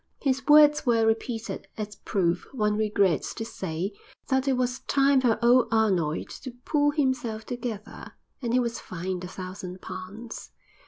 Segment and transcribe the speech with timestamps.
[0.19, 3.93] His words were repeated, as proof, one regrets to say,
[4.29, 9.23] that it was time for "old Arnold" to "pull himself together"; and he was fined
[9.23, 10.49] a thousand pounds.